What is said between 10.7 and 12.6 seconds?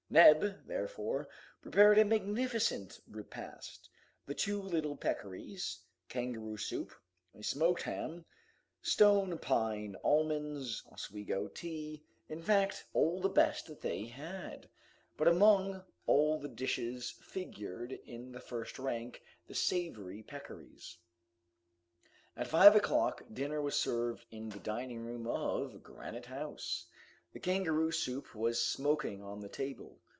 Oswego tea; in